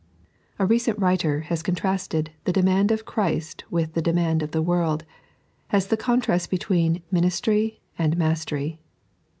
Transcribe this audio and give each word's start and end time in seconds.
A 0.57 0.65
recent 0.65 0.97
writer 0.97 1.41
has 1.41 1.61
contrasted 1.61 2.31
the 2.45 2.51
demand 2.51 2.89
of 2.89 3.05
Ciirist 3.05 3.61
with 3.69 3.93
the 3.93 4.01
demand 4.01 4.41
of 4.41 4.49
the 4.49 4.63
world, 4.63 5.05
as 5.71 5.89
the 5.89 5.95
contrast 5.95 6.49
between 6.49 7.03
ministry 7.11 7.81
and 7.99 8.17
mastery. 8.17 8.79